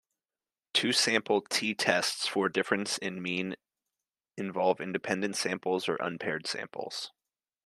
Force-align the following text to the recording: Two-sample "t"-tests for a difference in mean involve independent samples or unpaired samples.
Two-sample 0.73 1.41
"t"-tests 1.41 2.27
for 2.27 2.47
a 2.47 2.51
difference 2.51 2.97
in 2.97 3.21
mean 3.21 3.55
involve 4.35 4.81
independent 4.81 5.35
samples 5.35 5.87
or 5.87 5.95
unpaired 5.97 6.47
samples. 6.47 7.11